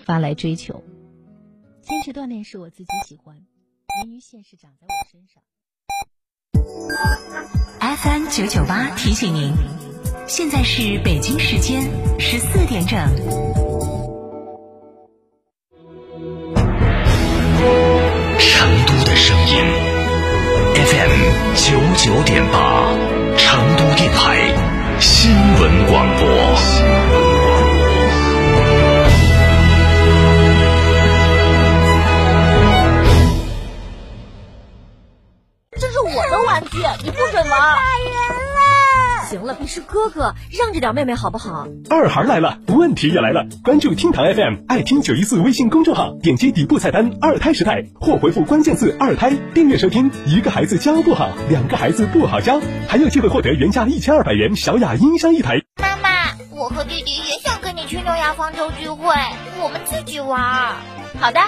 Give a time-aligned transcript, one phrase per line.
[0.00, 0.82] 发来追求。
[1.82, 3.36] 坚持锻炼是我自己喜欢，
[4.04, 5.42] 源于现实长在我身上。
[7.80, 9.52] FM 九九八提醒您，
[10.26, 11.82] 现在是北京时间
[12.18, 12.98] 十四点整。
[18.38, 19.56] 成都的声音
[20.76, 21.12] ，FM
[21.56, 22.92] 九九点八，
[23.36, 24.54] 成都电台
[25.00, 27.29] 新闻广播。
[37.02, 37.50] 你不准玩。
[37.50, 39.28] 打人了！
[39.28, 41.66] 行了，你是哥哥，让着点妹妹好不好？
[41.88, 43.46] 二孩来了，问题也来了。
[43.62, 50.10] 关注厅堂 FM，爱听九一四微信公众号，点击底部菜单“二胎时代”或回复关键字“二胎”，订阅收听。
[50.26, 55.60] 一个孩子教不好，两个孩子不好教，还有机会获得原价一千二百元小雅音箱一台。
[55.80, 59.14] 妈妈，我和弟弟也想跟你去诺亚方舟聚会，
[59.62, 60.74] 我们自己玩。
[61.20, 61.40] 好的。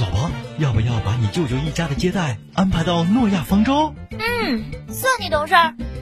[0.00, 3.94] 老婆，要不要把你舅舅一家的接待安排到诺亚方舟？
[4.10, 5.54] 嗯，算你懂事。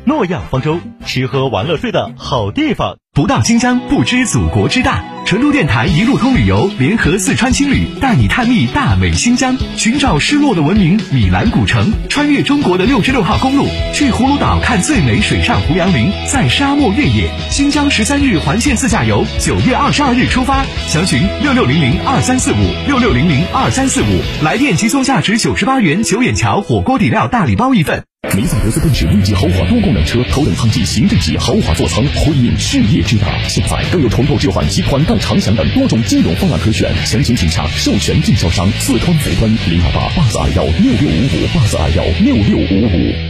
[0.04, 2.98] 诺亚方舟，吃喝玩乐睡的好地方。
[3.12, 5.04] 不到新疆不知祖国之大。
[5.30, 13.64] 成都电台一路通旅游联合四川青旅带你探秘大美新疆，寻找失落的文明米兰古城，穿越中国的六十六号公路，
[13.94, 17.30] 去葫芦岛看最美水上胡杨林，在沙漠越野。
[17.48, 28.09] 新疆十三日环线自驾游，九月二十二日出发，详询六六零零二三四五六六零零二三四五，来电即送价值九十八元九眼桥火锅底料大礼包一份。
[28.36, 33.26] 梅赛德斯奔驰 E 级豪华多功能车，头等舱级行政级豪华座舱，辉映事业之大。
[33.48, 43.29] 现在更有重构置换及团贷长享等多种金融方案可选，详情请洽授权经销商四川福端零二八八四二幺六六五五八四二幺六六五五。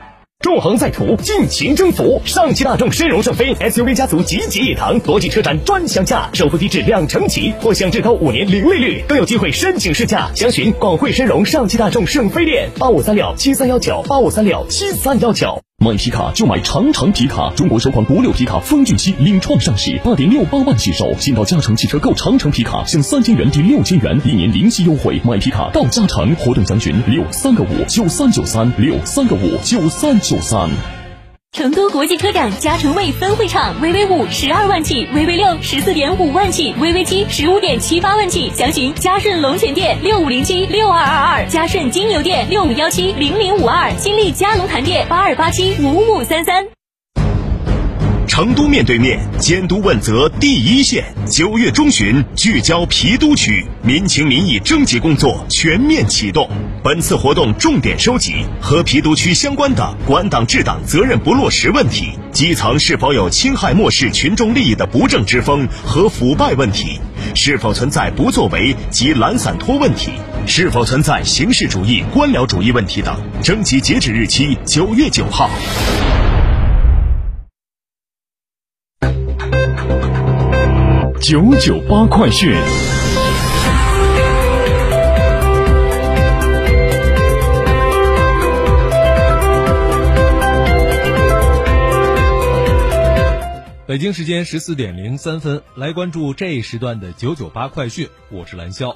[0.41, 2.21] 纵横在途，尽情征服！
[2.25, 10.29] 上汽大众申荣圣飞 SUV 家族集结一堂，国际车展专享价，首付低至两成起，或享至高五年零利率，更有机会申请试驾。
[10.35, 15.61] 详询广汇申荣上汽大众圣飞店八五三六七三幺九八五三六七三幺九。
[15.83, 21.11] 买皮卡就买长城皮卡，中国首款国六皮卡风骏七领创上市，八点六八万起售。
[21.17, 25.19] 新到嘉诚汽车购长城皮卡，享三千元抵六千元，一年零息优惠。
[25.25, 31.00] 买皮卡到嘉诚，活动详询六三个五九三九三六三个五九三九三。
[31.51, 38.49] 成都国际车展嘉诚卫分会场，VV 五十二万起，VV 六十四点五万起，VV 七十五点七八万起。
[38.55, 46.67] 详询嘉顺龙泉店六五零七六二二二，嘉顺金牛店六五幺七零零五二，金利嘉龙潭店八二八七五五三三。
[48.41, 56.49] 成都面对面监督问责第一线，九月中旬聚焦郫都区民情民意征集工作全面启动。
[56.83, 66.99] 本次活动重点收集和郫都区相关的管党治党责任不落实问题，基层是否有侵害漠视群众利益的不正之风和腐败问题，
[67.35, 70.13] 是否存在不作为及懒散拖问题，
[70.47, 73.15] 是否存在形式主义、官僚主义问题等。
[73.43, 75.47] 征集截止日期九月九号。
[81.31, 82.51] 九九八快讯。
[93.87, 98.93] 北京时间十四点零三分，来关注这一时段的九九八快讯，我是蓝霄。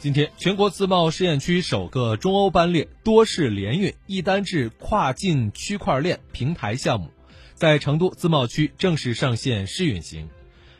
[0.00, 7.10] 今天，全国自贸试验区首个中欧班列多式联运一单制跨境区块链平台项目。
[7.56, 10.28] 在成都自贸区正式上线试运行，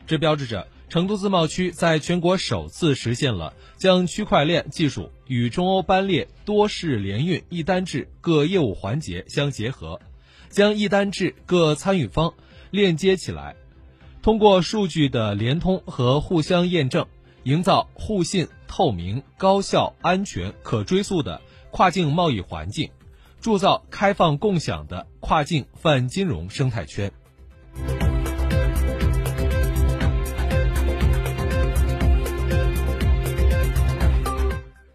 [0.05, 9.99] 这标志着成都自贸区在全国首次实现了将区块链技术与中欧班列多式联运一单制各业务环节相结合，
[10.49, 12.33] 将一单制各参与方
[12.69, 13.55] 链接起来，
[14.21, 17.07] 通过数据的联通和互相验证，
[17.43, 21.41] 营造互信、透明、高效、安全、可追溯的
[21.71, 22.91] 跨境贸易环境。
[23.39, 27.11] 铸造开放共享的跨境泛金融生态圈。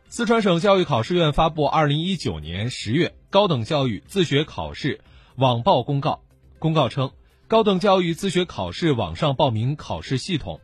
[0.08, 5.00] 四川省教育考试院发布二零一九年十月高等教育自学考试
[5.36, 6.20] 网报公告，
[6.58, 7.12] 公告称，
[7.48, 10.60] 高等教育自学考试网上报名考试系统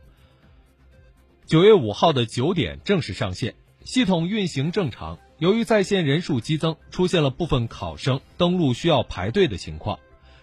[1.47, 5.17] 九月五号的九点正式上线，系统运行正常。
[5.39, 9.97] 由于在线人数激增，出现了部分考生登录需要排队的情况，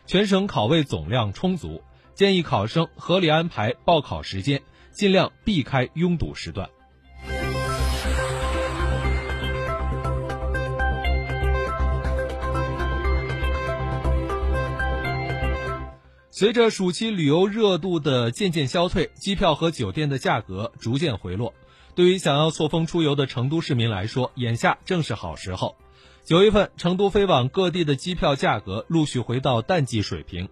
[0.07, 1.83] 全省考位总量充足，
[2.15, 4.63] 建议考生合理安排报考时间，
[4.93, 6.71] 尽量避开拥堵时段。
[16.31, 21.53] 随着暑期旅游热度的渐渐消退，机票和酒店的价格逐渐回落。
[21.97, 25.77] 对于想要错峰出游的成都市民来说，眼下正是好时候。
[26.25, 30.51] 九月份，成都飞往各地的机票价格陆续回到淡季水平。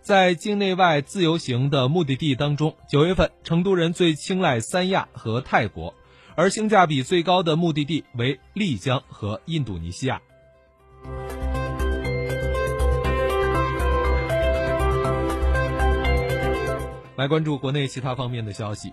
[0.00, 5.94] 在境内外自由行的目的地当中，九月份成都人最青睐三亚和泰国，
[6.34, 10.22] 而性价比最高的目的地为丽江和印度尼西亚。
[17.16, 18.92] 来关注国内其他方面的消息。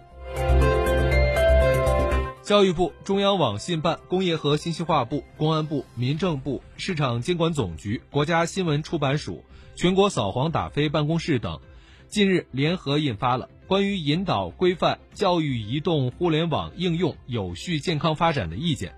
[2.44, 9.46] 教育部、中央网信办、工业和信息化部、公安部、民政部、市场监管总局、国家新闻出版署、
[9.76, 11.62] 全国扫黄打非办公室等，
[12.10, 18.90] 近日联合印发了 《关于引导规范教育移动互联网应用有序健康发展的意见》，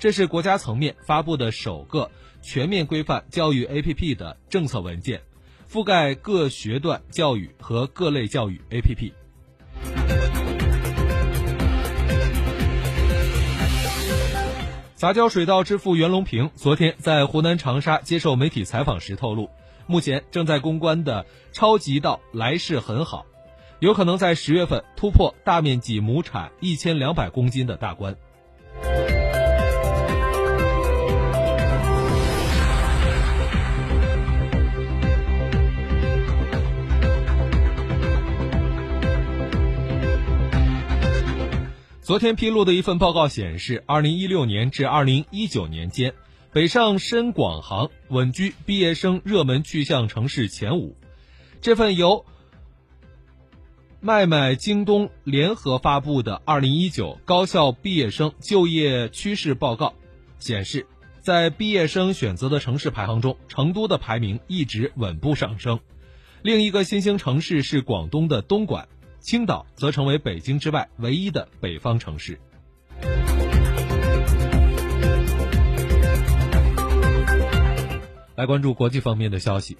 [0.00, 2.10] 这是国家层面发布的首个
[2.42, 5.22] 全面规范教育 APP 的政策文件。
[5.70, 9.12] 覆盖各学段教育和各类教育 APP。
[15.00, 19.48] 杂交水稻之父袁隆平昨天在湖南长沙接受媒体采访时透露，
[19.86, 23.24] 目前正在攻关的超级稻来势很好，
[23.78, 28.14] 有可能在十月份突破大面积亩产一千两百公斤的大关。
[42.10, 46.12] 昨天披露的一份报告显示，二零一六年至二零一九年间，
[46.52, 50.96] 北上深广杭稳居毕业生热门去向城市前五。
[51.60, 52.26] 这份由
[54.00, 59.86] 麦麦、京东联合发布的《二零一九高校毕业生就业趋势报告》
[60.44, 60.86] 显示，
[61.20, 65.78] 在毕业生选择的城市排行中，成都的排名一直稳步上升。
[66.42, 68.88] 另一个新兴城市是广东的东莞。
[69.20, 72.40] 青岛则成为北京之外唯一的北方城市。
[78.34, 79.76] 来关注国际方面的消息。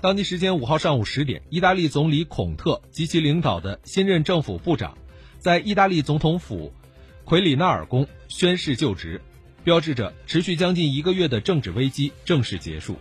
[0.00, 4.98] 当地时间五号上午十点，意大利总理孔特及其领导的新任政府部长，
[5.38, 6.72] 在意大利总统府
[7.24, 9.20] 奎里纳尔宫宣誓就职，
[9.62, 12.96] 标志着持续将近一个月的政治危机正式结束。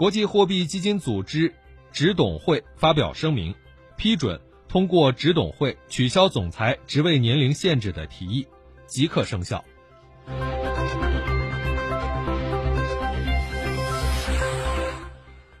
[0.00, 1.54] 国际货币基金组织
[1.92, 3.54] 执董会发表声明，
[3.98, 8.46] 批准通过执董会取消总裁职位年龄限制的提议，
[8.86, 9.62] 即刻生效。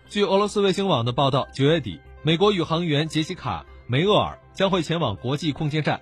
[0.08, 6.00] 据俄罗斯卫星网的报道，九月底，美国宇航员杰西卡·梅厄尔将会前往国际空间站，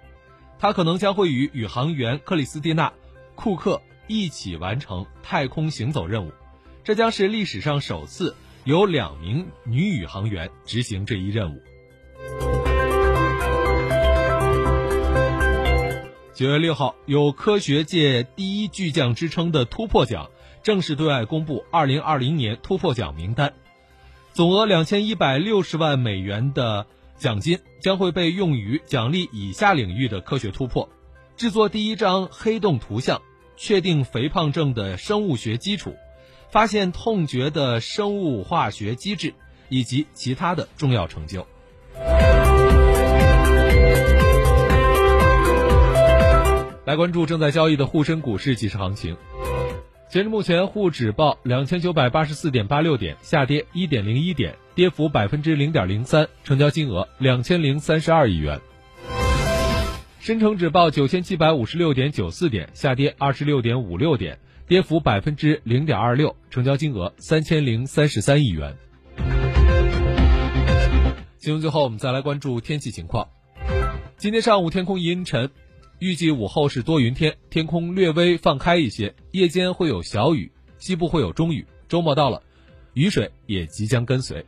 [0.61, 2.89] 他可能将会与宇航员克里斯蒂娜·
[3.35, 6.31] 库克一起完成太空行走任务。
[6.89, 11.61] 这将是历史上首次有两名女宇航员执行这一任务。
[16.33, 20.31] 九月六号，有科学界第一巨匠之称的突破奖
[20.63, 23.53] 正式对外公布二零二零年突破奖名单，
[24.33, 26.87] 总额两千一百六十万美元的
[27.19, 30.89] 奖金将会被用于奖励以下领域的科学突破：
[31.37, 33.21] 制作第一张黑洞图像，
[33.59, 35.95] 确定肥胖症的生物学基础。
[36.51, 39.35] 发现痛觉的生物化学机制
[39.69, 41.47] 以及其他的重要成就。
[46.85, 49.17] 来关注正在交易的沪深股市即时行情。
[50.09, 58.59] 截至目前，沪指报两千九百八十四点八六点，下跌一点零一点，跌幅百分之零点零三，成交金额两千零三十二亿元。
[60.19, 64.39] 深成指报九千七百五十六点九四点，下跌二十六点五六点。
[64.69, 68.77] 跌幅百分之零点二六，成交金额三千零三十三亿元。
[71.39, 73.27] 新闻最后，我们再来关注天气情况。
[74.19, 75.49] 今天上午天空阴沉，
[76.01, 81.67] 预计午后是多云天，天空略微放开一些，夜间会有小雨，西部会有中雨。
[81.89, 82.43] 周末到了，
[82.93, 84.45] 雨水也即将跟随。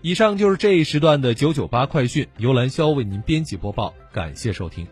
[0.00, 4.86] 以上就是这一时段的九九八快讯，由兰霄为您编辑播报，感谢收听。